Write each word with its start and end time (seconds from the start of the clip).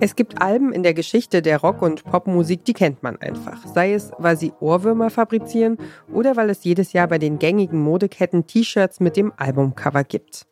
Es 0.00 0.14
gibt 0.14 0.40
Alben 0.40 0.72
in 0.72 0.84
der 0.84 0.94
Geschichte 0.94 1.42
der 1.42 1.58
Rock- 1.58 1.82
und 1.82 2.04
Popmusik, 2.04 2.64
die 2.64 2.72
kennt 2.72 3.02
man 3.02 3.16
einfach. 3.16 3.66
Sei 3.66 3.94
es, 3.94 4.12
weil 4.18 4.36
sie 4.36 4.52
Ohrwürmer 4.60 5.10
fabrizieren 5.10 5.76
oder 6.12 6.36
weil 6.36 6.50
es 6.50 6.62
jedes 6.62 6.92
Jahr 6.92 7.08
bei 7.08 7.18
den 7.18 7.40
gängigen 7.40 7.82
Modeketten 7.82 8.46
T-Shirts 8.46 9.00
mit 9.00 9.16
dem 9.16 9.32
Albumcover 9.36 10.04
gibt. 10.04 10.46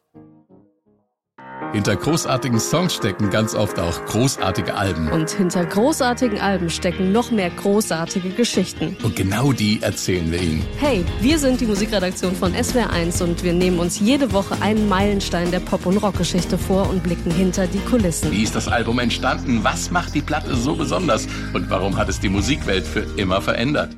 Hinter 1.72 1.96
großartigen 1.96 2.58
Songs 2.58 2.94
stecken 2.94 3.30
ganz 3.30 3.54
oft 3.54 3.78
auch 3.78 4.04
großartige 4.06 4.74
Alben. 4.74 5.10
Und 5.10 5.30
hinter 5.30 5.64
großartigen 5.64 6.40
Alben 6.40 6.70
stecken 6.70 7.12
noch 7.12 7.30
mehr 7.30 7.50
großartige 7.50 8.30
Geschichten. 8.30 8.96
Und 9.02 9.16
genau 9.16 9.52
die 9.52 9.82
erzählen 9.82 10.30
wir 10.30 10.40
Ihnen. 10.40 10.66
Hey, 10.78 11.04
wir 11.20 11.38
sind 11.38 11.60
die 11.60 11.66
Musikredaktion 11.66 12.34
von 12.34 12.54
SWR1 12.54 13.22
und 13.22 13.42
wir 13.44 13.52
nehmen 13.52 13.78
uns 13.78 14.00
jede 14.00 14.32
Woche 14.32 14.56
einen 14.62 14.88
Meilenstein 14.88 15.50
der 15.50 15.60
Pop- 15.60 15.86
und 15.86 15.98
Rockgeschichte 15.98 16.56
vor 16.56 16.88
und 16.88 17.02
blicken 17.02 17.30
hinter 17.30 17.66
die 17.66 17.80
Kulissen. 17.80 18.30
Wie 18.30 18.42
ist 18.42 18.54
das 18.54 18.68
Album 18.68 18.98
entstanden? 18.98 19.60
Was 19.62 19.90
macht 19.90 20.14
die 20.14 20.22
Platte 20.22 20.54
so 20.54 20.76
besonders? 20.76 21.26
Und 21.52 21.68
warum 21.68 21.96
hat 21.96 22.08
es 22.08 22.20
die 22.20 22.28
Musikwelt 22.28 22.86
für 22.86 23.06
immer 23.16 23.42
verändert? 23.42 23.96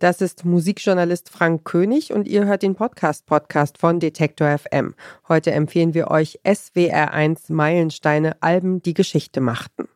Das 0.00 0.20
ist 0.20 0.44
Musikjournalist 0.44 1.28
Frank 1.28 1.64
König 1.64 2.12
und 2.12 2.28
ihr 2.28 2.44
hört 2.44 2.62
den 2.62 2.76
Podcast-Podcast 2.76 3.78
von 3.78 3.98
Detektor 3.98 4.56
FM. 4.56 4.94
Heute 5.26 5.50
empfehlen 5.50 5.92
wir 5.92 6.08
euch 6.08 6.38
SWR1 6.44 7.52
Meilensteine 7.52 8.40
Alben, 8.40 8.80
die 8.80 8.94
Geschichte 8.94 9.40
machten. 9.40 9.88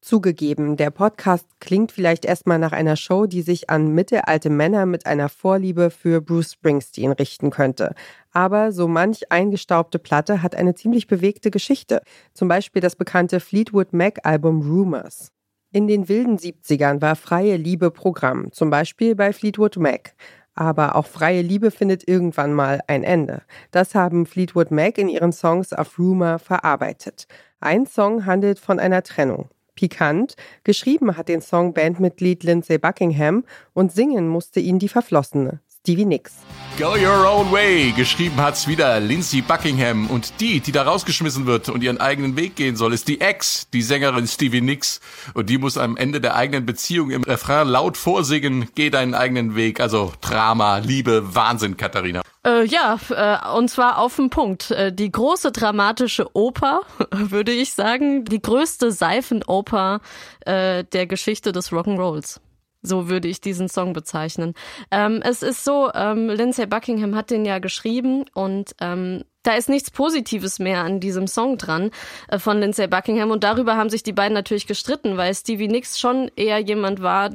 Zugegeben, 0.00 0.76
der 0.76 0.90
Podcast 0.90 1.46
klingt 1.60 1.92
vielleicht 1.92 2.24
erstmal 2.24 2.58
nach 2.58 2.72
einer 2.72 2.96
Show, 2.96 3.26
die 3.26 3.42
sich 3.42 3.70
an 3.70 3.94
mittelalte 3.94 4.50
Männer 4.50 4.84
mit 4.84 5.06
einer 5.06 5.28
Vorliebe 5.28 5.90
für 5.90 6.20
Bruce 6.20 6.54
Springsteen 6.54 7.12
richten 7.12 7.50
könnte. 7.50 7.94
Aber 8.32 8.72
so 8.72 8.88
manch 8.88 9.30
eingestaubte 9.30 10.00
Platte 10.00 10.42
hat 10.42 10.56
eine 10.56 10.74
ziemlich 10.74 11.06
bewegte 11.06 11.52
Geschichte. 11.52 12.02
Zum 12.34 12.48
Beispiel 12.48 12.82
das 12.82 12.96
bekannte 12.96 13.38
Fleetwood 13.38 13.92
Mac-Album 13.92 14.68
Rumors. 14.68 15.30
In 15.72 15.88
den 15.88 16.08
wilden 16.08 16.38
70ern 16.38 17.02
war 17.02 17.16
freie 17.16 17.56
Liebe 17.56 17.90
Programm, 17.90 18.52
zum 18.52 18.70
Beispiel 18.70 19.14
bei 19.14 19.32
Fleetwood 19.32 19.76
Mac. 19.76 20.14
Aber 20.54 20.96
auch 20.96 21.06
freie 21.06 21.42
Liebe 21.42 21.70
findet 21.70 22.08
irgendwann 22.08 22.54
mal 22.54 22.80
ein 22.86 23.02
Ende. 23.02 23.42
Das 23.72 23.94
haben 23.94 24.24
Fleetwood 24.24 24.70
Mac 24.70 24.96
in 24.96 25.08
ihren 25.08 25.32
Songs 25.32 25.72
auf 25.72 25.98
Rumor 25.98 26.38
verarbeitet. 26.38 27.26
Ein 27.60 27.84
Song 27.84 28.24
handelt 28.24 28.58
von 28.58 28.78
einer 28.78 29.02
Trennung. 29.02 29.50
Pikant, 29.74 30.36
geschrieben 30.64 31.16
hat 31.16 31.28
den 31.28 31.42
Song 31.42 31.74
Bandmitglied 31.74 32.42
Lindsay 32.44 32.78
Buckingham 32.78 33.44
und 33.74 33.92
singen 33.92 34.26
musste 34.28 34.60
ihn 34.60 34.78
die 34.78 34.88
Verflossene, 34.88 35.60
Stevie 35.86 36.04
Nicks. 36.04 36.32
Go 36.80 36.96
Your 36.96 37.30
Own 37.30 37.52
Way. 37.52 37.92
Geschrieben 37.92 38.42
hat's 38.42 38.66
wieder 38.66 38.98
Lindsay 38.98 39.40
Buckingham. 39.40 40.10
Und 40.10 40.40
die, 40.40 40.58
die 40.58 40.72
da 40.72 40.82
rausgeschmissen 40.82 41.46
wird 41.46 41.68
und 41.68 41.80
ihren 41.84 42.00
eigenen 42.00 42.36
Weg 42.36 42.56
gehen 42.56 42.74
soll, 42.74 42.92
ist 42.92 43.06
die 43.06 43.20
Ex, 43.20 43.70
die 43.70 43.82
Sängerin 43.82 44.26
Stevie 44.26 44.62
Nicks. 44.62 45.00
Und 45.34 45.48
die 45.48 45.58
muss 45.58 45.78
am 45.78 45.96
Ende 45.96 46.20
der 46.20 46.34
eigenen 46.34 46.66
Beziehung 46.66 47.10
im 47.10 47.22
Refrain 47.22 47.68
laut 47.68 47.96
vorsingen, 47.96 48.68
geh 48.74 48.90
deinen 48.90 49.14
eigenen 49.14 49.54
Weg. 49.54 49.78
Also 49.78 50.12
Drama, 50.20 50.78
Liebe, 50.78 51.36
Wahnsinn, 51.36 51.76
Katharina. 51.76 52.22
Äh, 52.44 52.64
ja, 52.64 52.98
äh, 53.10 53.56
und 53.56 53.70
zwar 53.70 53.98
auf 53.98 54.16
den 54.16 54.30
Punkt. 54.30 54.72
Äh, 54.72 54.92
die 54.92 55.12
große 55.12 55.52
dramatische 55.52 56.34
Oper, 56.34 56.80
würde 57.12 57.52
ich 57.52 57.74
sagen, 57.74 58.24
die 58.24 58.42
größte 58.42 58.90
Seifenoper 58.90 60.00
äh, 60.40 60.82
der 60.82 61.06
Geschichte 61.06 61.52
des 61.52 61.70
Rock'n'Rolls. 61.70 62.40
So 62.82 63.08
würde 63.08 63.28
ich 63.28 63.40
diesen 63.40 63.68
Song 63.68 63.92
bezeichnen. 63.92 64.54
Ähm, 64.90 65.20
es 65.22 65.42
ist 65.42 65.64
so, 65.64 65.90
ähm, 65.94 66.28
Lindsay 66.28 66.66
Buckingham 66.66 67.14
hat 67.14 67.30
den 67.30 67.44
ja 67.44 67.58
geschrieben 67.58 68.24
und 68.34 68.72
ähm, 68.80 69.24
da 69.46 69.54
ist 69.54 69.68
nichts 69.68 69.90
Positives 69.90 70.58
mehr 70.58 70.82
an 70.82 70.98
diesem 70.98 71.28
Song 71.28 71.56
dran 71.56 71.90
äh, 72.28 72.38
von 72.38 72.58
Lindsay 72.58 72.88
Buckingham 72.88 73.30
und 73.30 73.44
darüber 73.44 73.76
haben 73.76 73.90
sich 73.90 74.02
die 74.02 74.12
beiden 74.12 74.34
natürlich 74.34 74.66
gestritten, 74.66 75.16
weil 75.16 75.34
Stevie 75.34 75.68
Nicks 75.68 76.00
schon 76.00 76.30
eher 76.34 76.58
jemand 76.58 77.00
war, 77.00 77.30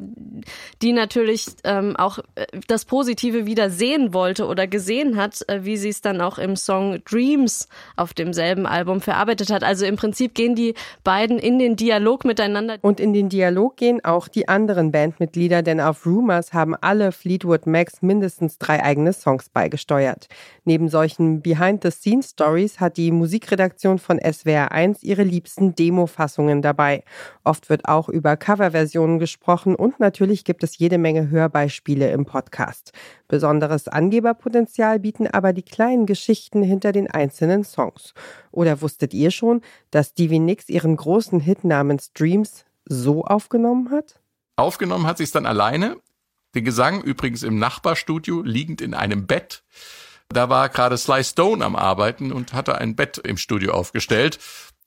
die 0.81 0.91
natürlich 0.91 1.47
ähm, 1.63 1.95
auch 1.95 2.19
äh, 2.35 2.45
das 2.67 2.83
Positive 2.85 3.45
wieder 3.45 3.69
sehen 3.69 4.13
wollte 4.13 4.45
oder 4.47 4.67
gesehen 4.67 5.15
hat, 5.15 5.47
äh, 5.47 5.63
wie 5.63 5.77
sie 5.77 5.89
es 5.89 6.01
dann 6.01 6.19
auch 6.19 6.37
im 6.37 6.57
Song 6.57 7.01
Dreams 7.09 7.69
auf 7.95 8.13
demselben 8.13 8.65
Album 8.65 8.99
verarbeitet 8.99 9.49
hat. 9.49 9.63
Also 9.63 9.85
im 9.85 9.95
Prinzip 9.95 10.33
gehen 10.33 10.55
die 10.55 10.73
beiden 11.03 11.39
in 11.39 11.59
den 11.59 11.77
Dialog 11.77 12.25
miteinander. 12.25 12.77
Und 12.81 12.99
in 12.99 13.13
den 13.13 13.29
Dialog 13.29 13.77
gehen 13.77 14.03
auch 14.03 14.27
die 14.27 14.49
anderen 14.49 14.91
Bandmitglieder, 14.91 15.61
denn 15.61 15.79
auf 15.79 16.05
Rumors 16.05 16.51
haben 16.51 16.75
alle 16.75 17.13
Fleetwood 17.13 17.67
Macs 17.67 18.01
mindestens 18.01 18.57
drei 18.57 18.83
eigene 18.83 19.13
Songs 19.13 19.47
beigesteuert. 19.49 20.27
Neben 20.65 20.89
solchen 20.89 21.41
Behind 21.41 21.81
the 21.83 22.00
Scene 22.01 22.23
Stories 22.23 22.79
hat 22.79 22.97
die 22.97 23.11
Musikredaktion 23.11 23.99
von 23.99 24.19
SWR1 24.19 25.03
ihre 25.03 25.21
liebsten 25.21 25.75
Demo-Fassungen 25.75 26.63
dabei. 26.63 27.03
Oft 27.43 27.69
wird 27.69 27.87
auch 27.87 28.09
über 28.09 28.37
Coverversionen 28.37 29.19
gesprochen 29.19 29.75
und 29.75 29.99
natürlich 29.99 30.43
gibt 30.43 30.63
es 30.63 30.79
jede 30.79 30.97
Menge 30.97 31.29
Hörbeispiele 31.29 32.09
im 32.09 32.25
Podcast. 32.25 32.91
Besonderes 33.27 33.87
Angeberpotenzial 33.87 34.97
bieten 34.97 35.27
aber 35.27 35.53
die 35.53 35.61
kleinen 35.61 36.07
Geschichten 36.07 36.63
hinter 36.63 36.91
den 36.91 37.07
einzelnen 37.07 37.63
Songs. 37.63 38.15
Oder 38.49 38.81
wusstet 38.81 39.13
ihr 39.13 39.29
schon, 39.29 39.61
dass 39.91 40.07
Stevie 40.07 40.39
Nicks 40.39 40.69
ihren 40.69 40.95
großen 40.95 41.39
Hit 41.39 41.63
namens 41.63 42.13
Dreams 42.13 42.65
so 42.85 43.25
aufgenommen 43.25 43.91
hat? 43.91 44.19
Aufgenommen 44.55 45.05
hat 45.05 45.19
sie 45.19 45.25
es 45.25 45.31
dann 45.31 45.45
alleine. 45.45 45.97
Den 46.55 46.65
Gesang 46.65 47.03
übrigens 47.03 47.43
im 47.43 47.59
Nachbarstudio, 47.59 48.41
liegend 48.41 48.81
in 48.81 48.95
einem 48.95 49.27
Bett. 49.27 49.63
Da 50.31 50.49
war 50.49 50.69
gerade 50.69 50.97
Sly 50.97 51.23
Stone 51.23 51.63
am 51.63 51.75
Arbeiten 51.75 52.31
und 52.31 52.53
hatte 52.53 52.77
ein 52.77 52.95
Bett 52.95 53.17
im 53.17 53.37
Studio 53.37 53.73
aufgestellt. 53.73 54.39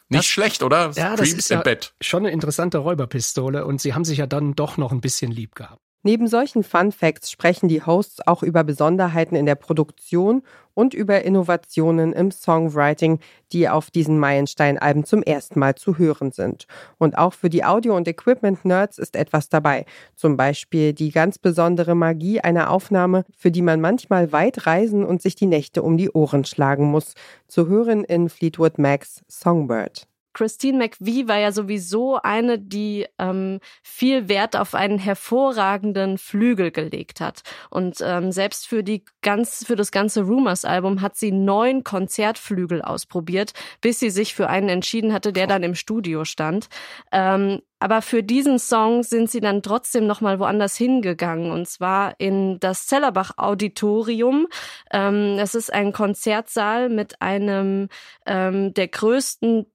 Nicht 0.09 0.21
das, 0.21 0.27
schlecht, 0.27 0.63
oder? 0.63 0.91
Ja, 0.95 1.17
das 1.17 1.33
ist 1.33 1.51
ja 1.51 1.61
Bett. 1.61 1.95
schon 2.01 2.25
eine 2.25 2.31
interessante 2.31 2.79
Räuberpistole 2.79 3.65
und 3.65 3.81
sie 3.81 3.95
haben 3.95 4.05
sich 4.05 4.19
ja 4.19 4.27
dann 4.27 4.55
doch 4.55 4.77
noch 4.77 4.93
ein 4.93 5.01
bisschen 5.01 5.31
lieb 5.31 5.55
gehabt. 5.55 5.84
Neben 6.07 6.29
solchen 6.29 6.65
Fun 6.65 6.93
Facts 6.93 7.31
sprechen 7.31 7.67
die 7.67 7.81
Hosts 7.81 8.27
auch 8.27 8.43
über 8.43 8.63
Besonderheiten 8.63 9.37
in 9.37 9.47
der 9.47 9.55
Produktion 9.55 10.43
und 10.75 10.93
über 10.93 11.25
Innovationen 11.25 12.13
im 12.13 12.31
Songwriting, 12.31 13.21
die 13.53 13.71
auf 13.71 13.91
diesen 13.91 14.19
Meilenstein-Alben 14.19 15.07
zum 15.07 15.23
ersten 15.23 15.59
Mal 15.59 15.77
zu 15.77 15.97
hören 15.97 16.31
sind. 16.31 16.67
Und 16.99 17.17
auch 17.17 17.33
für 17.33 17.49
die 17.49 17.65
Audio- 17.65 17.97
und 17.97 18.07
Equipment-Nerds 18.07 18.99
ist 18.99 19.17
etwas 19.17 19.49
dabei. 19.49 19.87
Zum 20.15 20.37
Beispiel 20.37 20.93
die 20.93 21.11
ganz 21.11 21.39
besondere 21.39 21.95
Magie 21.95 22.39
einer 22.39 22.71
Aufnahme, 22.71 23.25
für 23.35 23.51
die 23.51 23.63
man 23.63 23.81
manchmal 23.81 24.31
weit 24.31 24.67
reisen 24.67 25.07
und 25.07 25.23
sich 25.23 25.37
die 25.37 25.47
Nächte 25.47 25.83
um 25.83 25.97
die 25.97 26.11
Ohren 26.11 26.45
schlagen 26.45 26.85
muss. 26.85 27.15
Zu 27.49 27.67
hören 27.67 28.05
in 28.05 28.29
Fleetwood 28.29 28.77
Macs 28.77 29.23
Songbird. 29.27 30.07
Christine 30.35 30.79
McVie 30.79 31.29
war 31.29 31.39
ja 31.39 31.53
sowieso 31.53 32.19
eine, 32.23 32.59
die 32.59 33.07
ähm, 33.19 33.61
viel 33.83 34.29
Wert 34.29 34.57
auf 34.57 34.75
einen 34.75 34.99
hervorragenden 34.99 36.19
Flügel 36.19 36.71
gelegt 36.71 37.21
hat. 37.21 37.43
Und 37.71 37.99
ähm, 38.01 38.33
selbst 38.33 38.67
für 38.67 38.83
die 38.83 39.05
ganz 39.23 39.65
für 39.67 39.77
das 39.77 39.91
ganze 39.91 40.23
Rumors-Album 40.23 41.01
hat 41.01 41.17
sie 41.17 41.33
neun 41.33 41.85
Konzertflügel 41.85 42.83
ausprobiert, 42.83 43.53
bis 43.81 44.01
sie 44.01 44.11
sich 44.11 44.35
für 44.35 44.49
einen 44.49 44.69
entschieden 44.69 45.13
hatte, 45.13 45.33
der 45.33 45.47
dann 45.47 45.63
im 45.63 45.75
Studio 45.75 46.25
stand. 46.25 46.69
Ähm, 47.13 47.61
aber 47.85 48.01
für 48.01 48.23
diesen 48.23 48.59
Song 48.59 49.03
sind 49.03 49.31
sie 49.31 49.41
dann 49.41 49.63
trotzdem 49.63 50.07
noch 50.07 50.23
mal 50.23 50.39
woanders 50.39 50.75
hingegangen 50.75 51.51
und 51.51 51.69
zwar 51.69 52.15
in 52.19 52.59
das 52.59 52.87
Zellerbach 52.87 53.33
Auditorium. 53.37 54.47
Ähm, 54.91 55.37
das 55.37 55.55
ist 55.55 55.71
ein 55.71 55.93
Konzertsaal 55.93 56.89
mit 56.89 57.21
einem 57.21 57.89
ähm, 58.25 58.73
der 58.73 58.89
größten 58.89 59.67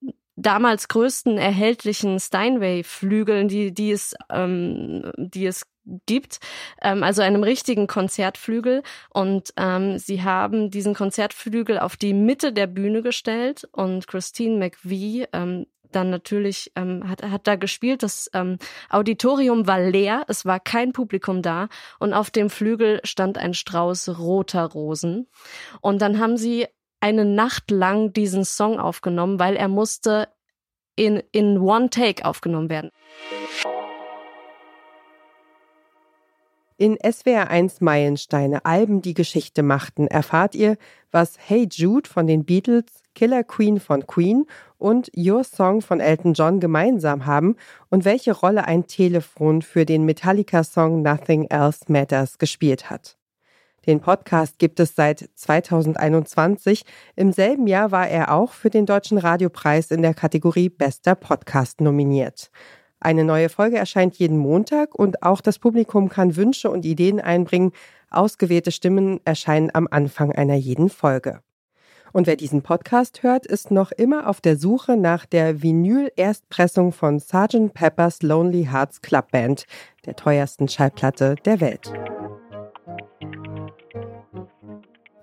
damals 0.42 0.88
größten 0.88 1.38
erhältlichen 1.38 2.20
Steinway-Flügeln, 2.20 3.48
die, 3.48 3.74
die 3.74 3.92
es, 3.92 4.16
ähm, 4.30 5.12
die 5.18 5.46
es 5.46 5.66
gibt, 6.06 6.40
ähm, 6.82 7.04
also 7.04 7.22
einem 7.22 7.44
richtigen 7.44 7.88
Konzertflügel. 7.88 8.84
Und 9.10 9.54
ähm, 9.58 9.97
sie 9.97 10.24
haben 10.24 10.72
diesen 10.72 10.94
Konzertflügel 10.94 11.80
auf 11.80 11.97
die 11.97 12.14
Mitte 12.14 12.53
der 12.53 12.68
Bühne 12.68 13.02
gestellt 13.02 13.68
und 13.72 14.08
Christine 14.08 14.58
McVie 14.58 15.28
ähm, 15.34 15.66
dann 15.91 16.12
natürlich 16.12 16.72
ähm, 16.76 17.09
hat, 17.09 17.24
hat 17.24 17.47
da 17.47 17.56
gespielt. 17.56 18.03
Das 18.03 18.30
ähm, 18.34 18.58
Auditorium 18.90 19.68
war 19.68 19.80
leer, 19.80 20.24
es 20.28 20.46
war 20.46 20.59
kein 20.59 20.94
Publikum 20.94 21.42
da 21.42 21.68
und 22.00 22.14
auf 22.14 22.30
dem 22.30 22.50
Flügel 22.50 23.02
stand 23.03 23.38
ein 23.38 23.53
Strauß 23.53 24.20
roter 24.20 24.66
Rosen. 24.66 25.28
Und 25.82 26.02
dann 26.02 26.20
haben 26.20 26.38
sie 26.38 26.68
eine 26.99 27.25
Nacht 27.25 27.72
lang 27.72 28.13
diesen 28.13 28.46
Song 28.46 28.79
aufgenommen, 28.79 29.40
weil 29.40 29.55
er 29.55 29.67
musste 29.67 30.28
in, 30.96 31.23
in 31.31 31.57
One 31.59 31.90
Take 31.90 32.25
aufgenommen 32.25 32.69
werden. 32.69 32.91
In 36.78 36.96
SWR1 36.97 37.84
Meilensteine 37.84 38.63
Alben, 38.63 39.01
die 39.01 39.13
Geschichte 39.13 39.63
machten, 39.63 40.07
erfahrt 40.07 40.55
ihr, 40.55 40.78
was 41.11 41.35
Hey 41.37 41.67
Jude 41.69 42.09
von 42.09 42.25
den 42.25 42.46
Beatles, 42.46 42.85
Killer 43.16 43.43
Queen 43.43 43.81
von 43.81 44.07
Queen 44.07 44.46
und 44.78 45.11
Your 45.13 45.43
Song 45.43 45.81
von 45.81 45.99
Elton 45.99 46.34
John 46.34 46.61
gemeinsam 46.61 47.25
haben 47.25 47.57
und 47.90 48.05
welche 48.05 48.31
Rolle 48.31 48.66
ein 48.66 48.87
Telefon 48.87 49.61
für 49.61 49.85
den 49.85 50.05
Metallica-Song 50.05 51.01
Nothing 51.01 51.47
Else 51.49 51.81
Matters 51.90 52.37
gespielt 52.37 52.90
hat. 52.90 53.19
Den 53.90 54.02
Podcast 54.02 54.59
gibt 54.59 54.80
es 54.80 54.94
seit 54.94 55.32
2021. 55.34 56.86
Im 57.16 57.32
selben 57.34 57.66
Jahr 57.66 57.90
war 57.90 58.08
er 58.08 58.32
auch 58.32 58.52
für 58.52 58.70
den 58.70 58.86
Deutschen 58.86 59.18
Radiopreis 59.18 59.90
in 59.90 60.03
der 60.03 60.14
Kategorie 60.14 60.70
Bester 60.70 61.16
Podcast 61.16 61.82
nominiert. 61.82 62.52
Eine 63.00 63.24
neue 63.24 63.50
Folge 63.50 63.80
erscheint 63.80 64.20
jeden 64.20 64.38
Montag 64.38 64.94
und 64.94 65.24
auch 65.24 65.41
das 65.41 65.58
Publikum 65.58 66.08
kann 66.08 66.36
Wünsche 66.36 66.70
und 66.70 66.86
Ideen 66.86 67.20
einbringen. 67.20 67.72
Ausgewählte 68.12 68.72
Stimmen 68.72 69.22
erscheinen 69.26 69.72
am 69.74 69.88
Anfang 69.90 70.34
einer 70.34 70.53
jeden 70.53 70.92
Folge. 70.92 71.42
Und 72.14 72.28
wer 72.28 72.35
diesen 72.35 72.62
Podcast 72.62 73.24
hört, 73.24 73.47
ist 73.47 73.72
noch 73.72 73.92
immer 73.92 74.30
auf 74.30 74.40
der 74.40 74.56
Suche 74.56 74.97
nach 74.97 75.26
der 75.26 75.64
Vinyl-Erstpressung 75.64 76.92
von 76.92 77.20
Sgt. 77.20 77.74
Pepper's 77.74 78.22
Lonely 78.22 78.68
Hearts 78.72 79.02
Club 79.02 79.32
Band, 79.32 79.66
der 80.06 80.16
teuersten 80.16 80.68
Schallplatte 80.68 81.34
der 81.44 81.59
Welt. 81.59 81.92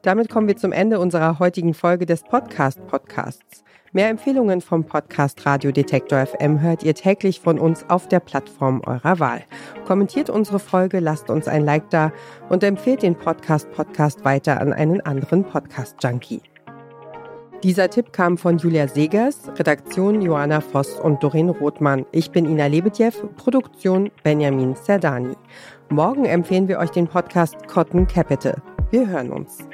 Damit 0.07 0.29
kommen 0.29 0.47
wir 0.47 0.57
zum 0.57 0.71
Ende 0.71 1.01
unserer 1.01 1.41
heutigen 1.41 1.75
Folge 1.75 2.07
des 2.07 2.23
Podcast-Podcasts. 2.23 3.65
Mehr 3.91 4.09
Empfehlungen 4.09 4.61
vom 4.61 4.85
Podcast 4.85 5.45
Radio 5.45 5.73
Detektor 5.73 6.25
FM 6.25 6.61
hört 6.61 6.85
ihr 6.85 6.95
täglich 6.95 7.41
von 7.41 7.59
uns 7.59 7.85
auf 7.91 8.07
der 8.07 8.21
Plattform 8.21 8.83
eurer 8.87 9.19
Wahl. 9.19 9.43
Kommentiert 9.85 10.31
unsere 10.31 10.61
Folge, 10.61 11.01
lasst 11.01 11.29
uns 11.29 11.49
ein 11.49 11.65
Like 11.65 11.91
da 11.91 12.13
und 12.49 12.63
empfehlt 12.63 13.03
den 13.03 13.17
Podcast 13.17 13.69
Podcast 13.73 14.25
weiter 14.25 14.61
an 14.61 14.73
einen 14.73 15.01
anderen 15.01 15.43
Podcast 15.43 15.97
Junkie. 16.01 16.43
Dieser 17.65 17.91
Tipp 17.91 18.13
kam 18.13 18.39
von 18.39 18.59
Julia 18.59 18.87
Segers, 18.87 19.51
Redaktion 19.59 20.23
Joanna 20.23 20.61
Voss 20.61 21.01
und 21.01 21.21
Doreen 21.21 21.49
Rothmann. 21.49 22.07
Ich 22.13 22.31
bin 22.31 22.47
Ina 22.47 22.67
Lebedjew, 22.67 23.27
Produktion 23.37 24.13
Benjamin 24.23 24.77
Serdani. 24.77 25.35
Morgen 25.89 26.27
empfehlen 26.27 26.69
wir 26.69 26.79
euch 26.79 26.91
den 26.91 27.09
Podcast 27.09 27.57
Cotton 27.67 28.07
Capital. 28.07 28.63
Wir 28.93 29.09
hören 29.09 29.33
uns. 29.33 29.67